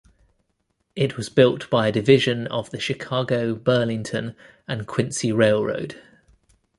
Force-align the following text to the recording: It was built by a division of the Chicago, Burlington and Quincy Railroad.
It 0.95 1.15
was 1.15 1.29
built 1.29 1.69
by 1.69 1.85
a 1.87 1.91
division 1.91 2.47
of 2.47 2.71
the 2.71 2.79
Chicago, 2.79 3.53
Burlington 3.53 4.35
and 4.67 4.87
Quincy 4.87 5.31
Railroad. 5.31 6.01